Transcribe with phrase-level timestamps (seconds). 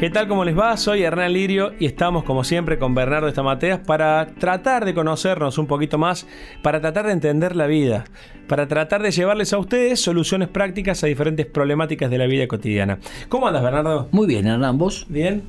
[0.00, 0.28] ¿Qué tal?
[0.28, 0.78] ¿Cómo les va?
[0.78, 5.66] Soy Hernán Lirio y estamos como siempre con Bernardo Estamateas para tratar de conocernos un
[5.66, 6.26] poquito más,
[6.62, 8.04] para tratar de entender la vida,
[8.48, 12.98] para tratar de llevarles a ustedes soluciones prácticas a diferentes problemáticas de la vida cotidiana.
[13.28, 14.08] ¿Cómo andas, Bernardo?
[14.10, 15.04] Muy bien, Hernán, ¿vos?
[15.10, 15.42] Bien.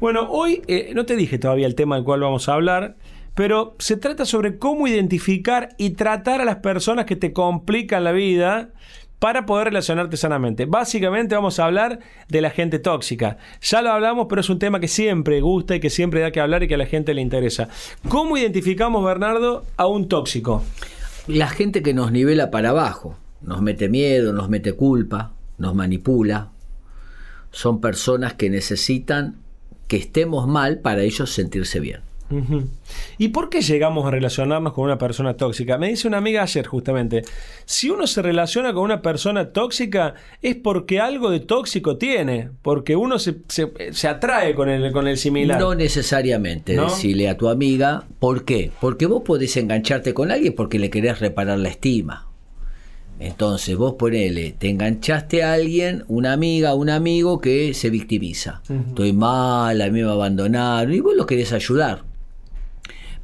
[0.00, 2.96] Bueno, hoy eh, no te dije todavía el tema del cual vamos a hablar,
[3.34, 8.12] pero se trata sobre cómo identificar y tratar a las personas que te complican la
[8.12, 8.70] vida
[9.18, 10.66] para poder relacionarte sanamente.
[10.66, 13.38] Básicamente vamos a hablar de la gente tóxica.
[13.60, 16.40] Ya lo hablamos, pero es un tema que siempre gusta y que siempre da que
[16.40, 17.68] hablar y que a la gente le interesa.
[18.08, 20.62] ¿Cómo identificamos, Bernardo, a un tóxico?
[21.26, 26.50] La gente que nos nivela para abajo, nos mete miedo, nos mete culpa, nos manipula.
[27.50, 29.36] Son personas que necesitan
[29.88, 32.07] que estemos mal para ellos sentirse bien.
[33.16, 35.78] ¿Y por qué llegamos a relacionarnos con una persona tóxica?
[35.78, 37.22] Me dice una amiga ayer justamente,
[37.64, 42.96] si uno se relaciona con una persona tóxica es porque algo de tóxico tiene, porque
[42.96, 43.40] uno se,
[44.08, 45.58] atrae con el, con el similar.
[45.58, 48.70] No necesariamente, decirle a tu amiga, ¿por qué?
[48.80, 52.26] Porque vos podés engancharte con alguien porque le querés reparar la estima.
[53.20, 58.62] Entonces vos ponele, te enganchaste a alguien, una amiga, un amigo que se victimiza.
[58.88, 62.07] Estoy mal, a mí me abandonaron y vos lo querés ayudar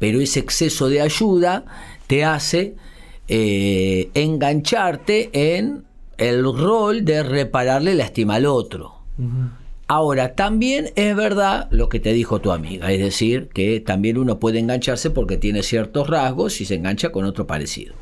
[0.00, 1.64] pero ese exceso de ayuda
[2.08, 2.74] te hace
[3.28, 5.84] eh, engancharte en
[6.18, 8.96] el rol de repararle la estima al otro.
[9.86, 14.38] Ahora, también es verdad lo que te dijo tu amiga, es decir, que también uno
[14.38, 17.94] puede engancharse porque tiene ciertos rasgos y se engancha con otro parecido.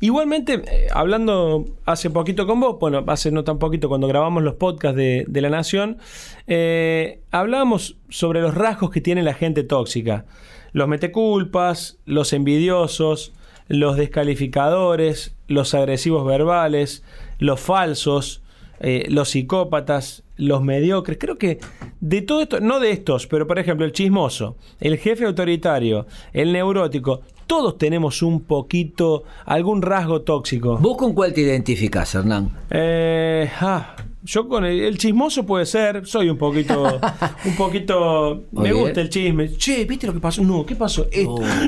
[0.00, 4.54] Igualmente, eh, hablando hace poquito con vos, bueno, hace no tan poquito cuando grabamos los
[4.54, 5.98] podcasts de, La Nación,
[6.46, 10.26] eh, hablábamos sobre los rasgos que tiene la gente tóxica
[10.72, 13.32] los meteculpas, los envidiosos,
[13.68, 17.02] los descalificadores, los agresivos verbales,
[17.38, 18.42] los falsos,
[18.80, 21.18] eh, los psicópatas, los mediocres.
[21.18, 21.58] Creo que
[22.00, 26.52] de todo esto, no de estos, pero por ejemplo el chismoso, el jefe autoritario, el
[26.52, 30.76] neurótico, todos tenemos un poquito, algún rasgo tóxico.
[30.78, 32.50] ¿Vos con cuál te identificás, Hernán?
[32.70, 37.00] Eh, ah, yo con el, chismoso puede ser, soy un poquito,
[37.44, 39.56] un poquito, me gusta el chisme.
[39.56, 40.42] Che, ¿viste lo que pasó?
[40.42, 41.06] No, ¿qué pasó?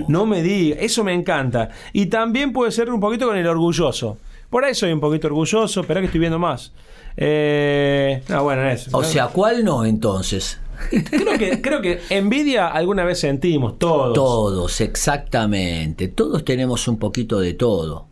[0.08, 1.70] No me diga, eso me encanta.
[1.92, 4.18] Y también puede ser un poquito con el orgulloso.
[4.48, 6.72] Por ahí soy un poquito orgulloso, pero que estoy viendo más.
[7.16, 8.96] Eh, ah, bueno, eso.
[8.96, 10.58] O sea, ¿cuál no entonces?
[10.88, 14.14] Creo que, creo que envidia alguna vez sentimos, todos.
[14.14, 16.08] Todos, exactamente.
[16.08, 18.06] Todos tenemos un poquito de todo.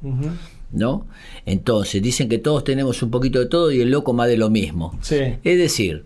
[0.71, 1.07] ¿No?
[1.47, 4.51] Entonces, dicen que todos tenemos un poquito de todo y el loco más de lo
[4.51, 4.99] mismo.
[5.45, 6.05] Es decir,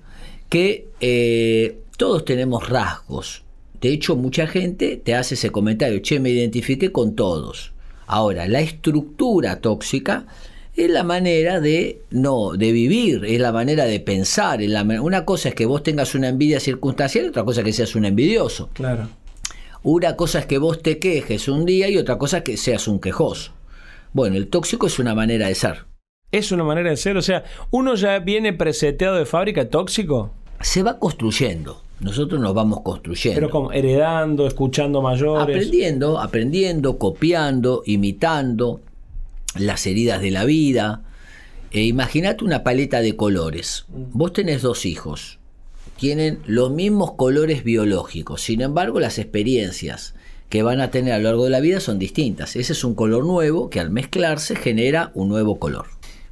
[0.49, 3.43] que eh, todos tenemos rasgos.
[3.81, 7.73] De hecho, mucha gente te hace ese comentario, che, me identifiqué con todos.
[8.07, 10.27] Ahora, la estructura tóxica
[10.77, 14.61] es la manera de no de vivir, es la manera de pensar.
[15.01, 18.05] una cosa es que vos tengas una envidia circunstancial, otra cosa es que seas un
[18.05, 18.71] envidioso.
[18.73, 19.09] Claro.
[19.83, 22.87] Una cosa es que vos te quejes un día y otra cosa es que seas
[22.87, 23.53] un quejoso.
[24.13, 25.87] Bueno, el tóxico es una manera de ser.
[26.31, 30.33] Es una manera de ser, o sea, uno ya viene preseteado de fábrica tóxico.
[30.61, 31.83] Se va construyendo.
[32.01, 33.41] Nosotros nos vamos construyendo.
[33.41, 35.43] Pero como heredando, escuchando mayores.
[35.43, 38.81] Aprendiendo, aprendiendo, copiando, imitando
[39.57, 41.03] las heridas de la vida.
[41.71, 43.87] E Imagínate una paleta de colores.
[43.89, 44.03] Mm.
[44.13, 45.39] Vos tenés dos hijos.
[45.97, 48.43] Tienen los mismos colores biológicos.
[48.43, 50.15] Sin embargo, las experiencias
[50.53, 52.57] que van a tener a lo largo de la vida son distintas.
[52.57, 55.87] Ese es un color nuevo que al mezclarse genera un nuevo color.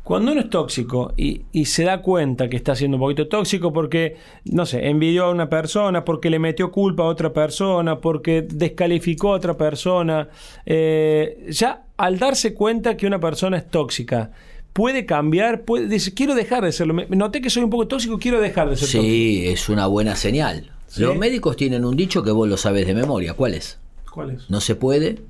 [0.04, 4.18] Cuando uno es tóxico y, se da cuenta que está siendo un poquito tóxico porque,
[4.44, 9.32] no sé, envidió a una persona, porque le metió culpa a otra persona, porque descalificó
[9.32, 10.28] a otra persona,
[10.66, 14.32] eh, ya al darse cuenta que una persona es tóxica,
[14.74, 16.92] puede cambiar, puede, dice, quiero dejar de serlo.
[17.08, 19.02] Noté que soy un poco tóxico, quiero dejar de ser tóxico.
[19.02, 20.72] Sí, es una buena señal.
[20.98, 23.32] Los médicos tienen un dicho que vos lo sabes de memoria.
[23.32, 23.78] ¿Cuál es?
[24.10, 24.50] ¿Cuál es?
[24.50, 25.22] No se puede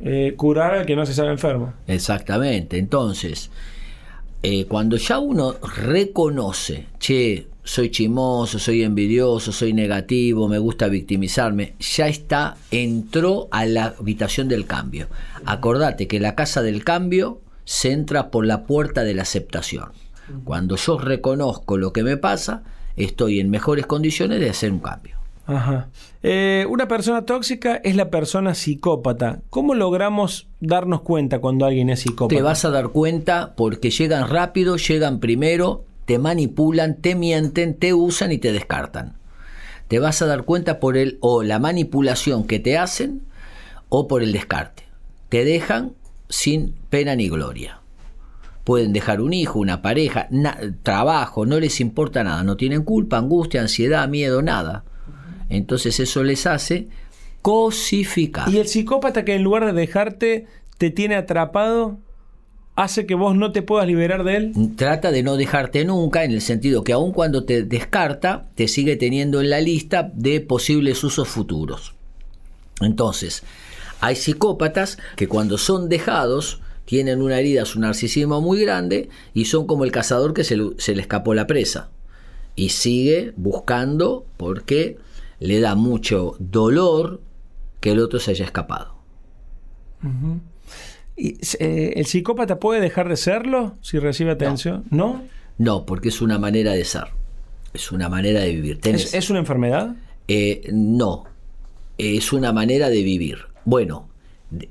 [0.00, 1.72] eh, curar al que no se sabe enfermo.
[1.86, 2.78] Exactamente.
[2.78, 3.50] Entonces,
[4.42, 11.74] eh, cuando ya uno reconoce, che, soy chimoso, soy envidioso, soy negativo, me gusta victimizarme,
[11.80, 15.08] ya está, entró a la habitación del cambio.
[15.46, 19.92] Acordate que la casa del cambio se entra por la puerta de la aceptación.
[20.44, 22.62] Cuando yo reconozco lo que me pasa,
[22.96, 25.13] estoy en mejores condiciones de hacer un cambio.
[25.46, 25.88] Ajá.
[26.22, 29.40] Eh, una persona tóxica es la persona psicópata.
[29.50, 32.34] ¿Cómo logramos darnos cuenta cuando alguien es psicópata?
[32.34, 37.92] Te vas a dar cuenta porque llegan rápido, llegan primero, te manipulan, te mienten, te
[37.92, 39.16] usan y te descartan.
[39.88, 43.22] Te vas a dar cuenta por el o la manipulación que te hacen
[43.90, 44.84] o por el descarte.
[45.28, 45.92] Te dejan
[46.28, 47.80] sin pena ni gloria.
[48.64, 50.26] Pueden dejar un hijo, una pareja,
[50.82, 54.84] trabajo, no les importa nada, no tienen culpa, angustia, ansiedad, miedo, nada.
[55.48, 56.88] Entonces eso les hace
[57.42, 58.48] cosificar.
[58.48, 60.46] ¿Y el psicópata que en lugar de dejarte
[60.78, 61.98] te tiene atrapado
[62.76, 64.52] hace que vos no te puedas liberar de él?
[64.76, 68.96] Trata de no dejarte nunca, en el sentido que aun cuando te descarta, te sigue
[68.96, 71.94] teniendo en la lista de posibles usos futuros.
[72.80, 73.42] Entonces,
[74.00, 79.66] hay psicópatas que cuando son dejados, tienen una herida, su narcisismo muy grande y son
[79.66, 81.90] como el cazador que se le, se le escapó la presa.
[82.56, 84.98] Y sigue buscando porque
[85.44, 87.20] le da mucho dolor
[87.80, 88.94] que el otro se haya escapado.
[91.16, 94.84] ¿Y, eh, ¿El psicópata puede dejar de serlo si recibe atención?
[94.90, 95.22] ¿No?
[95.58, 95.84] ¿No?
[95.84, 97.08] porque es una manera de ser.
[97.74, 98.80] Es una manera de vivir.
[98.84, 99.94] ¿Es, una enfermedad?
[100.28, 101.24] Eh, no.
[101.98, 103.38] Es una manera de vivir.
[103.66, 104.08] Bueno,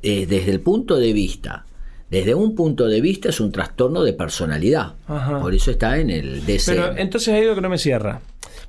[0.01, 1.65] eh, desde el punto de vista,
[2.09, 4.95] desde un punto de vista es un trastorno de personalidad.
[5.39, 6.71] Por eso está en el DSM.
[6.73, 8.21] Pero entonces hay algo que no me cierra.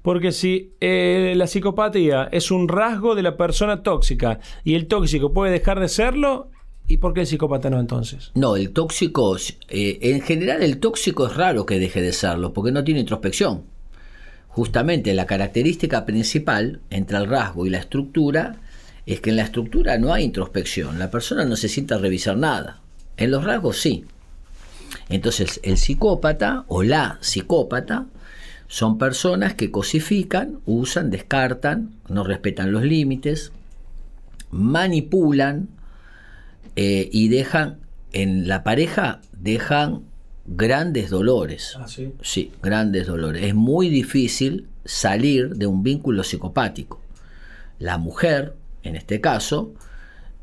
[0.04, 5.50] Porque si la psicopatía es un rasgo de la persona tóxica y el tóxico puede
[5.50, 6.50] dejar de serlo,
[6.86, 8.30] ¿Y por qué el psicópata no entonces?
[8.34, 9.38] No, el tóxico,
[9.70, 13.62] eh, en general el tóxico es raro que deje de serlo, porque no tiene introspección.
[14.48, 18.56] Justamente la característica principal entre el rasgo y la estructura
[19.06, 22.36] es que en la estructura no hay introspección, la persona no se sienta a revisar
[22.36, 22.82] nada.
[23.16, 24.04] En los rasgos sí.
[25.08, 28.08] Entonces el psicópata o la psicópata
[28.68, 33.52] son personas que cosifican, usan, descartan, no respetan los límites,
[34.50, 35.68] manipulan,
[36.76, 37.78] eh, y dejan,
[38.12, 40.02] en la pareja, dejan
[40.46, 41.76] grandes dolores.
[41.78, 42.12] Ah, sí?
[42.20, 43.44] Sí, grandes dolores.
[43.44, 47.00] Es muy difícil salir de un vínculo psicopático.
[47.78, 49.74] La mujer, en este caso,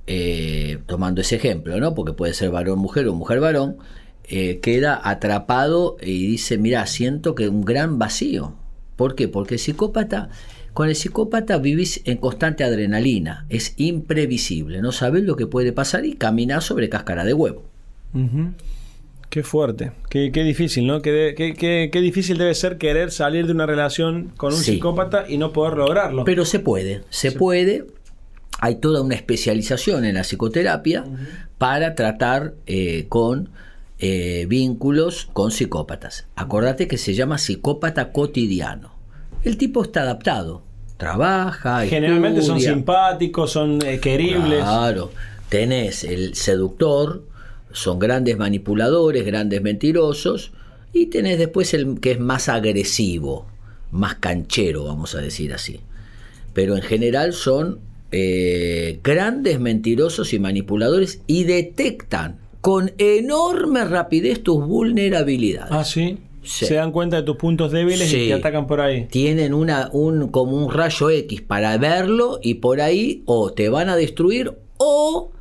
[0.07, 1.93] eh, tomando ese ejemplo, ¿no?
[1.93, 3.77] porque puede ser varón-mujer o mujer-varón,
[4.25, 8.55] eh, queda atrapado y dice, mira, siento que un gran vacío.
[8.95, 9.27] ¿Por qué?
[9.27, 10.29] Porque el psicópata
[10.73, 16.05] con el psicópata vivís en constante adrenalina, es imprevisible, no sabes lo que puede pasar
[16.05, 17.63] y caminar sobre cáscara de huevo.
[19.29, 21.01] Qué fuerte, qué, difícil, ¿no?
[21.01, 25.51] Qué, qué, difícil debe ser querer salir de una relación con un psicópata y no
[25.51, 26.23] poder lograrlo.
[26.23, 27.87] Pero se puede, se puede.
[28.59, 31.03] Hay toda una especialización en la psicoterapia
[31.57, 33.49] para tratar eh, con
[34.01, 36.27] eh, vínculos con psicópatas.
[36.35, 39.01] Acordate que se llama psicópata cotidiano
[39.43, 40.63] el tipo está adaptado.
[40.97, 41.85] Trabaja.
[41.87, 44.59] Generalmente son simpáticos, son eh, queribles.
[44.59, 45.11] Claro.
[45.49, 47.25] Tenés el seductor,
[47.71, 50.51] son grandes manipuladores, grandes mentirosos.
[50.93, 53.47] Y tenés después el que es más agresivo,
[53.91, 55.79] más canchero, vamos a decir así.
[56.53, 57.79] Pero en general son
[58.11, 65.71] eh, grandes mentirosos y manipuladores y detectan con enorme rapidez tus vulnerabilidades.
[65.71, 69.05] Ah, sí se dan cuenta de tus puntos débiles y te atacan por ahí.
[69.05, 73.89] Tienen una, un, como un rayo X para verlo y por ahí o te van
[73.89, 75.31] a destruir o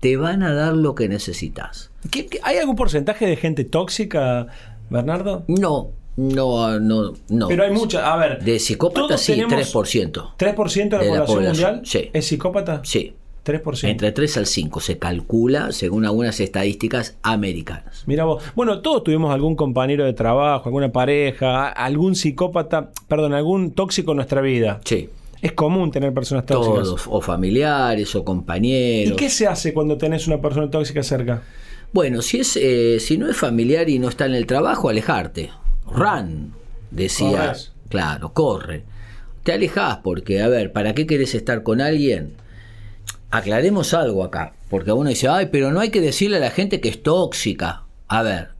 [0.00, 1.90] te van a dar lo que necesitas.
[2.42, 4.48] hay algún porcentaje de gente tóxica,
[4.90, 5.44] Bernardo?
[5.48, 7.48] No, no, no, no.
[7.48, 8.42] Pero hay mucha, a ver.
[8.42, 10.36] De psicópatas sí, 3%.
[10.36, 11.82] ¿3% de la, población, mundial?
[11.84, 12.10] Sí.
[12.12, 12.82] ¿Es psicópata?
[12.84, 13.14] Sí.
[13.44, 13.88] 3%.
[13.88, 18.04] Entre 3 al 5 se calcula según algunas estadísticas americanas.
[18.06, 23.72] Mira vos, bueno, todos tuvimos algún compañero de trabajo, alguna pareja, algún psicópata, perdón, algún
[23.72, 24.80] tóxico en nuestra vida.
[24.84, 25.08] Sí.
[25.40, 26.84] Es común tener personas tóxicas.
[26.84, 29.14] Todos, o familiares, o compañeros.
[29.14, 31.42] ¿Y qué se hace cuando tenés una persona tóxica cerca?
[31.92, 35.50] Bueno, si, es, eh, si no es familiar y no está en el trabajo, alejarte.
[35.90, 36.54] Run,
[36.92, 37.54] decía.
[37.88, 38.84] Claro, corre.
[39.42, 42.36] Te alejas porque, a ver, ¿para qué querés estar con alguien?
[43.32, 46.80] Aclaremos algo acá, porque uno dice, ay, pero no hay que decirle a la gente
[46.80, 47.84] que es tóxica.
[48.06, 48.50] A ver,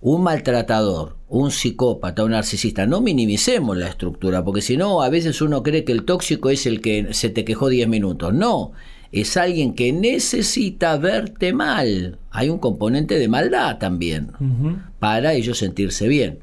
[0.00, 5.42] un maltratador, un psicópata, un narcisista, no minimicemos la estructura, porque si no, a veces
[5.42, 8.32] uno cree que el tóxico es el que se te quejó 10 minutos.
[8.32, 8.70] No,
[9.10, 12.18] es alguien que necesita verte mal.
[12.30, 14.30] Hay un componente de maldad también,
[15.00, 16.38] para ellos sentirse bien.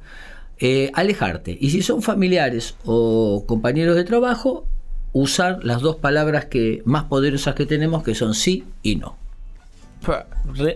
[0.59, 1.57] Eh, alejarte.
[1.57, 4.67] Y si son familiares o compañeros de trabajo,
[5.13, 9.17] usar las dos palabras que más poderosas que tenemos, que son sí y no.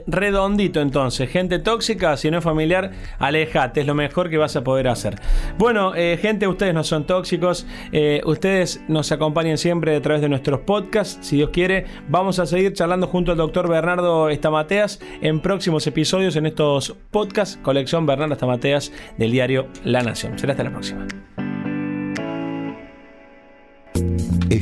[0.08, 1.30] redondito entonces.
[1.30, 5.16] Gente tóxica, si no es familiar, alejate, es lo mejor que vas a poder hacer.
[5.58, 10.30] Bueno, eh, gente, ustedes no son tóxicos, eh, ustedes nos acompañan siempre a través de
[10.30, 11.86] nuestros podcasts, si Dios quiere.
[12.10, 17.58] Vamos a seguir charlando junto al doctor Bernardo Estamateas en próximos episodios en estos podcasts,
[17.62, 20.38] colección Bernardo Estamateas del diario La Nación.
[20.38, 21.08] Será hasta la próxima.